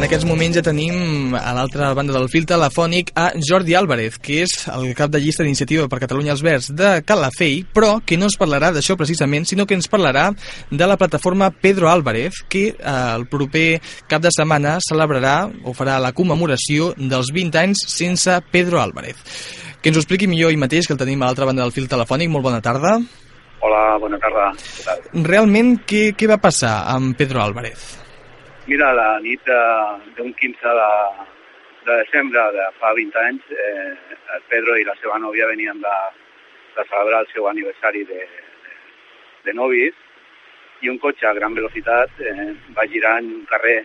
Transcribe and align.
en 0.00 0.06
aquests 0.06 0.24
moments 0.24 0.56
ja 0.56 0.62
tenim 0.64 1.34
a 1.36 1.50
l'altra 1.52 1.90
banda 1.92 2.14
del 2.14 2.30
fil 2.32 2.46
telefònic 2.48 3.10
a 3.20 3.26
Jordi 3.36 3.74
Álvarez, 3.76 4.14
que 4.16 4.38
és 4.46 4.54
el 4.72 4.94
cap 4.96 5.10
de 5.12 5.20
llista 5.20 5.44
d'iniciativa 5.44 5.90
per 5.92 5.98
Catalunya 6.00 6.32
als 6.32 6.40
Verds 6.40 6.70
de 6.72 7.02
Calafell, 7.04 7.66
però 7.76 7.98
que 8.00 8.16
no 8.16 8.24
ens 8.30 8.38
parlarà 8.40 8.70
d'això 8.72 8.96
precisament, 8.96 9.44
sinó 9.44 9.66
que 9.68 9.76
ens 9.76 9.90
parlarà 9.92 10.30
de 10.70 10.88
la 10.88 10.96
plataforma 10.96 11.50
Pedro 11.52 11.92
Álvarez, 11.92 12.40
que 12.48 12.64
eh, 12.70 12.96
el 13.12 13.28
proper 13.28 13.82
cap 14.08 14.24
de 14.24 14.32
setmana 14.32 14.78
celebrarà 14.88 15.50
o 15.68 15.76
farà 15.76 16.00
la 16.00 16.14
commemoració 16.16 16.94
dels 16.96 17.28
20 17.36 17.60
anys 17.60 17.84
sense 17.92 18.40
Pedro 18.48 18.80
Álvarez. 18.80 19.20
Que 19.84 19.92
ens 19.92 20.00
ho 20.00 20.06
expliqui 20.06 20.32
millor 20.32 20.48
ell 20.48 20.64
mateix, 20.64 20.88
que 20.88 20.96
el 20.96 21.04
tenim 21.04 21.20
a 21.20 21.28
l'altra 21.28 21.44
banda 21.44 21.60
del 21.60 21.76
fil 21.76 21.92
telefònic. 21.92 22.32
Molt 22.32 22.48
bona 22.48 22.64
tarda. 22.64 22.96
Hola, 23.60 23.86
bona 24.00 24.16
tarda. 24.16 24.52
Realment, 25.12 25.82
què, 25.84 26.14
què 26.16 26.30
va 26.30 26.40
passar 26.40 26.86
amb 26.88 27.12
Pedro 27.20 27.44
Álvarez? 27.44 28.00
Mira, 28.70 28.92
la 28.94 29.08
nit 29.20 29.42
de- 29.44 30.12
d'un 30.16 30.32
15 30.40 30.72
de, 30.80 30.90
de 31.86 31.94
desembre 32.02 32.42
de 32.56 32.66
fa 32.78 32.92
20 32.94 33.16
anys, 33.28 33.42
eh, 33.50 33.94
el 34.36 34.42
Pedro 34.50 34.76
i 34.78 34.84
la 34.86 34.94
seva 35.00 35.18
nòvia 35.18 35.48
venien 35.50 35.80
de, 35.86 35.96
de 36.76 36.84
celebrar 36.90 37.20
el 37.24 37.30
seu 37.32 37.48
aniversari 37.50 38.04
de, 38.12 38.20
de, 38.20 38.76
de 39.48 39.52
novis 39.58 39.94
i 40.82 40.88
un 40.92 40.98
cotxe 41.02 41.26
a 41.26 41.34
gran 41.40 41.54
velocitat 41.58 42.20
eh, 42.22 42.50
va 42.78 42.86
girar 42.94 43.16
en 43.24 43.32
un 43.40 43.44
carrer 43.50 43.78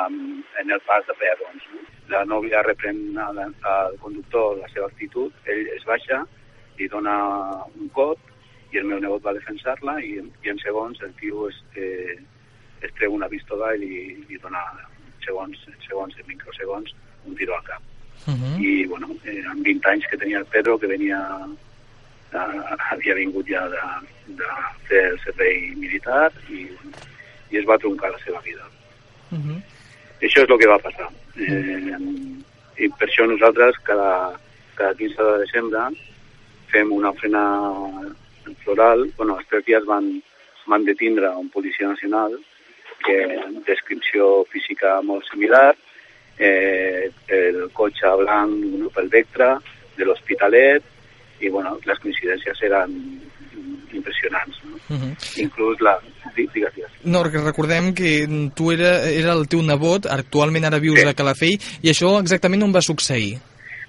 amb, 0.00 0.40
en 0.62 0.70
el 0.70 0.80
pas 0.88 1.04
de 1.06 1.14
peatons. 1.20 1.68
No? 1.74 1.84
La 2.16 2.24
nòvia 2.24 2.64
reprèn 2.64 3.02
al, 3.28 3.38
al 3.76 3.98
conductor 4.00 4.56
la 4.62 4.68
seva 4.72 4.88
actitud, 4.88 5.32
ell 5.44 5.66
es 5.76 5.84
baixa, 5.84 6.24
li 6.78 6.88
dona 6.88 7.16
un 7.76 7.88
cop 7.92 8.18
i 8.72 8.80
el 8.80 8.88
meu 8.88 8.98
nebot 8.98 9.22
va 9.28 9.36
defensar-la 9.36 9.98
i, 10.00 10.16
i 10.24 10.48
en 10.48 10.58
segons 10.64 11.02
el 11.04 11.12
tio 11.20 11.50
es, 11.52 11.58
eh, 11.76 12.16
treu 12.96 13.14
una 13.14 13.28
pistola 13.28 13.74
i 13.74 13.78
li, 13.78 14.24
li 14.28 14.38
dona 14.42 14.62
segons, 15.24 15.58
segons 15.86 16.14
de 16.16 16.24
microsegons 16.26 16.94
un 17.26 17.36
tiro 17.36 17.54
al 17.56 17.64
cap. 17.64 17.82
Uh 18.26 18.34
-huh. 18.34 18.60
I, 18.60 18.86
bueno, 18.86 19.08
eh, 19.24 19.42
amb 19.50 19.64
20 19.64 19.88
anys 19.88 20.06
que 20.06 20.16
tenia 20.16 20.38
el 20.38 20.46
Pedro, 20.46 20.78
que 20.78 20.86
venia, 20.86 21.18
eh, 22.32 22.60
havia 22.90 23.14
vingut 23.14 23.46
ja 23.46 23.68
de, 23.68 23.82
de 24.26 24.48
fer 24.88 25.04
el 25.12 25.18
servei 25.24 25.74
militar 25.76 26.32
i, 26.48 26.68
i 27.50 27.58
es 27.58 27.66
va 27.66 27.78
troncar 27.78 28.10
la 28.10 28.18
seva 28.24 28.40
vida. 28.40 28.64
Uh 29.30 29.38
-huh. 29.38 29.62
Això 30.20 30.42
és 30.42 30.50
el 30.50 30.58
que 30.58 30.68
va 30.68 30.78
passar. 30.78 31.08
Eh, 31.36 31.98
I 32.84 32.88
per 32.98 33.08
això 33.08 33.26
nosaltres 33.26 33.78
cada, 33.84 34.38
cada 34.74 34.94
15 34.94 35.22
de 35.22 35.38
desembre 35.38 35.80
fem 36.68 36.92
una 36.92 37.10
ofrena 37.10 37.44
floral. 38.64 39.10
Bueno, 39.16 39.38
els 39.38 39.48
tres 39.48 39.64
dies 39.64 39.84
van, 39.84 40.22
van 40.66 40.84
detindre 40.84 41.28
un 41.36 41.48
policia 41.48 41.88
nacional 41.88 42.38
que 43.04 43.18
descripció 43.66 44.44
física 44.50 45.00
molt 45.02 45.24
similar, 45.30 45.74
eh, 46.38 47.10
el 47.28 47.70
cotxe 47.72 48.08
blanc, 48.22 48.64
un 48.74 48.86
Opel 48.88 49.08
Vectra, 49.08 49.56
de 49.96 50.04
l'Hospitalet, 50.04 50.82
i 51.40 51.50
bueno, 51.50 51.76
les 51.84 51.98
coincidències 51.98 52.62
eren 52.62 52.94
impressionants. 53.92 54.56
No? 54.64 54.76
Uh 54.94 55.00
-huh. 55.00 55.40
Inclús 55.42 55.80
la... 55.80 55.98
Digues, 56.34 56.74
digues. 56.74 56.90
No, 57.04 57.22
recordem 57.22 57.94
que 57.94 58.26
tu 58.54 58.72
era, 58.72 59.04
era 59.10 59.32
el 59.32 59.48
teu 59.48 59.62
nebot, 59.62 60.06
actualment 60.06 60.64
ara 60.64 60.78
vius 60.78 61.00
Sí. 61.00 61.06
a 61.06 61.14
Calafell, 61.14 61.58
i 61.82 61.88
això 61.90 62.20
exactament 62.20 62.62
on 62.62 62.72
va 62.72 62.80
succeir? 62.80 63.36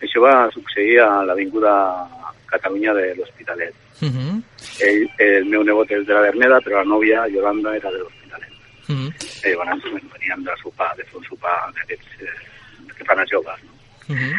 Això 0.00 0.20
va 0.20 0.50
succeir 0.50 0.98
a 1.00 1.24
l'Avinguda 1.24 1.72
Catalunya 2.46 2.92
de 2.94 3.14
l'Hospitalet. 3.14 3.74
Uh 4.02 4.08
-huh. 4.08 4.42
Ell, 4.80 5.08
el 5.18 5.44
meu 5.44 5.62
nebot 5.62 5.90
és 5.90 6.04
de 6.06 6.14
la 6.14 6.20
Verneda, 6.20 6.58
però 6.60 6.78
la 6.78 6.84
nòvia, 6.84 7.28
Yolanda, 7.28 7.76
era 7.76 7.90
de 7.90 7.98
l'Hospitalet. 7.98 8.21
-huh. 8.88 9.08
I 9.44 9.54
llavors 9.54 9.84
veníem 9.84 10.44
de 10.44 10.54
sopar, 10.62 10.96
de 10.96 11.04
fer 11.04 11.16
un 11.18 11.24
sopar 11.24 11.56
d'aquests 11.76 12.22
eh, 12.22 12.94
que 12.96 13.04
fan 13.04 13.20
els 13.20 13.30
joves. 13.30 13.58
No? 13.64 14.14
Uh 14.14 14.20
-huh. 14.20 14.34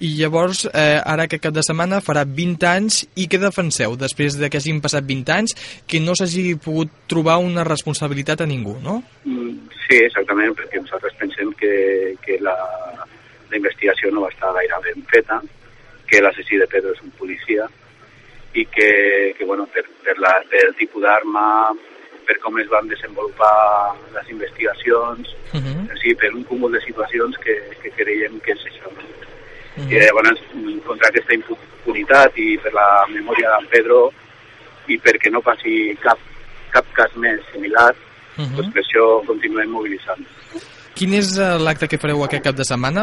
I 0.00 0.08
llavors, 0.14 0.64
eh, 0.72 1.00
ara 1.04 1.24
aquest 1.24 1.42
cap 1.42 1.54
de 1.54 1.62
setmana 1.62 2.00
farà 2.00 2.24
20 2.24 2.66
anys, 2.66 3.08
i 3.16 3.26
què 3.26 3.38
defenseu 3.38 3.96
després 3.96 4.38
de 4.38 4.48
que 4.48 4.58
hagin 4.58 4.80
passat 4.80 5.04
20 5.04 5.32
anys, 5.32 5.54
que 5.86 5.98
no 6.00 6.14
s'hagi 6.14 6.54
pogut 6.54 6.88
trobar 7.08 7.38
una 7.38 7.64
responsabilitat 7.64 8.40
a 8.40 8.46
ningú, 8.46 8.78
no? 8.80 9.02
Mm, 9.24 9.48
Sí, 9.88 9.96
exactament, 10.04 10.52
perquè 10.52 10.82
nosaltres 10.82 11.14
pensem 11.16 11.48
que, 11.56 12.14
que 12.20 12.36
la, 12.44 12.54
la 13.48 13.56
investigació 13.56 14.10
no 14.12 14.26
va 14.26 14.32
estar 14.34 14.50
gaire 14.52 14.80
ben 14.84 15.04
feta, 15.08 15.38
que 16.08 16.20
l'assassí 16.20 16.58
de 16.60 16.66
Pedro 16.68 16.92
és 16.92 17.00
un 17.00 17.14
policia 17.16 17.64
i 18.52 18.66
que, 18.68 18.90
que 19.38 19.46
bueno, 19.48 19.64
per, 19.72 19.86
per, 20.04 20.18
la, 20.20 20.34
per 20.50 20.60
el 20.66 20.76
tipus 20.76 21.06
d'arma, 21.06 21.46
per 22.28 22.36
com 22.44 22.58
es 22.60 22.68
van 22.68 22.86
desenvolupar 22.92 23.56
les 24.14 24.28
investigacions, 24.34 25.24
Uh 25.56 25.60
-huh. 25.64 26.00
sí, 26.02 26.14
per 26.14 26.28
un 26.34 26.44
cúmul 26.44 26.70
de 26.72 26.80
situacions 26.84 27.32
que, 27.38 27.54
que 27.82 27.90
creiem 27.96 28.38
que 28.44 28.52
és 28.52 28.62
això. 28.68 28.84
No? 28.92 29.02
Uh 29.78 29.90
I 29.92 29.94
llavors, 29.98 30.40
contra 30.84 31.08
aquesta 31.08 31.34
impunitat 31.34 32.36
i 32.36 32.58
per 32.62 32.72
la 32.74 33.06
memòria 33.08 33.48
d'en 33.54 33.66
Pedro 33.70 34.12
i 34.88 34.98
perquè 34.98 35.30
no 35.30 35.40
passi 35.40 35.96
cap, 36.02 36.18
cap 36.70 36.84
cas 36.92 37.12
més 37.16 37.40
similar, 37.52 37.94
Uh 38.38 38.44
-huh. 38.44 38.56
doncs 38.56 38.72
per 38.74 38.82
això 38.82 39.26
continuem 39.26 39.70
mobilitzant. 39.70 40.22
Quin 40.94 41.12
és 41.14 41.38
eh, 41.38 41.58
l'acte 41.64 41.88
que 41.88 41.98
fareu 41.98 42.22
aquest 42.24 42.44
cap 42.44 42.54
de 42.54 42.64
setmana? 42.64 43.02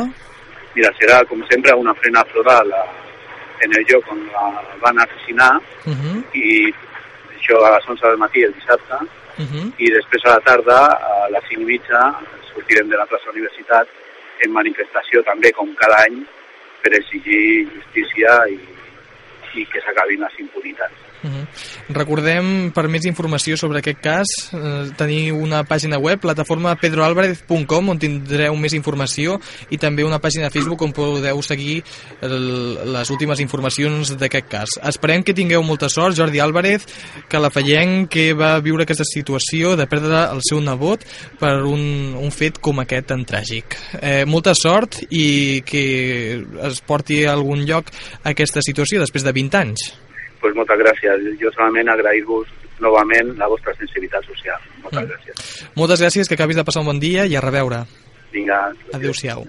Mira, 0.76 0.90
serà, 1.00 1.26
com 1.28 1.42
sempre, 1.50 1.74
una 1.76 1.94
frena 1.96 2.24
floral 2.32 2.68
a, 2.74 2.84
en 3.64 3.72
el 3.78 3.84
lloc 3.90 4.04
on 4.12 4.20
la 4.28 4.46
van 4.82 4.98
assassinar 5.00 5.56
Uh 5.86 5.94
-huh. 5.94 6.24
i 6.34 6.74
això 7.46 7.62
a 7.62 7.76
les 7.78 7.88
11 7.88 8.08
del 8.08 8.18
matí 8.18 8.44
el 8.44 8.54
dissabte 8.54 9.06
Uh 9.38 9.44
-huh. 9.44 9.74
i 9.78 9.92
després 9.92 10.24
a 10.26 10.30
la 10.36 10.40
tarda, 10.40 10.80
a 10.96 11.30
les 11.30 11.44
5 11.50 11.62
i 11.62 11.66
mitja, 11.66 12.00
sortirem 12.54 12.88
de 12.88 12.96
la 12.96 13.06
plaça 13.06 13.30
Universitat 13.30 13.88
en 14.46 14.52
manifestació 14.52 15.22
també, 15.24 15.52
com 15.52 15.76
cada 15.76 15.98
any, 16.08 16.26
per 16.82 16.94
exigir 16.96 17.68
justícia 17.76 18.48
i, 18.48 18.60
i 19.60 19.66
que 19.66 19.82
s'acabin 19.82 20.22
les 20.22 20.40
impunitats. 20.40 20.96
-huh. 21.24 21.94
Recordem, 21.96 22.72
per 22.72 22.88
més 22.88 23.06
informació 23.06 23.58
sobre 23.58 23.80
aquest 23.80 24.00
cas, 24.02 24.28
eh, 24.54 24.92
teniu 24.98 25.38
una 25.38 25.64
pàgina 25.64 25.98
web, 25.98 26.20
plataforma 26.20 26.76
pedroalvarez.com, 26.76 27.90
on 27.90 28.00
tindreu 28.00 28.56
més 28.56 28.74
informació, 28.74 29.40
i 29.70 29.78
també 29.78 30.04
una 30.04 30.20
pàgina 30.20 30.46
de 30.46 30.52
Facebook 30.52 30.82
on 30.82 30.92
podeu 30.92 31.42
seguir 31.42 31.84
el, 32.22 32.94
les 32.94 33.10
últimes 33.10 33.40
informacions 33.40 34.16
d'aquest 34.18 34.48
cas. 34.48 34.70
Esperem 34.84 35.24
que 35.24 35.34
tingueu 35.34 35.64
molta 35.64 35.90
sort, 35.90 36.16
Jordi 36.16 36.40
Álvarez, 36.40 36.86
que 37.28 37.40
la 37.40 37.50
fallenc 37.50 38.10
que 38.10 38.34
va 38.34 38.60
viure 38.60 38.84
aquesta 38.84 39.06
situació 39.06 39.76
de 39.76 39.88
perdre 39.88 40.26
el 40.32 40.42
seu 40.48 40.62
nebot 40.62 41.06
per 41.40 41.64
un, 41.64 42.16
un 42.16 42.32
fet 42.32 42.60
com 42.60 42.80
aquest 42.80 43.08
tan 43.12 43.26
tràgic. 43.26 43.78
Eh, 44.02 44.26
molta 44.26 44.56
sort 44.56 45.02
i 45.10 45.62
que 45.66 45.86
es 46.70 46.82
porti 46.86 47.26
a 47.26 47.34
algun 47.34 47.66
lloc 47.66 47.92
aquesta 48.24 48.64
situació 48.66 49.00
després 49.04 49.24
de 49.24 49.36
20 49.36 49.62
anys. 49.62 50.05
Pues 50.46 50.54
moltes 50.54 50.78
gràcies. 50.78 51.24
Jo 51.42 51.50
solament 51.56 51.90
agrair-vos 51.90 52.46
novament 52.84 53.34
la 53.40 53.48
vostra 53.50 53.74
sensibilitat 53.80 54.22
social. 54.30 54.62
Moltes 54.84 55.02
Mm. 55.02 55.10
gràcies. 55.10 55.70
Moltes 55.74 56.02
gràcies, 56.04 56.28
que 56.28 56.36
acabis 56.36 56.56
de 56.56 56.64
passar 56.64 56.82
un 56.82 56.92
bon 56.94 57.00
dia 57.00 57.26
i 57.26 57.36
a 57.36 57.42
reveure. 57.42 57.86
Vinga. 58.32 58.70
Adéu-siau. 58.94 59.48